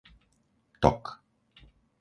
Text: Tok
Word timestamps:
Tok 0.81 1.03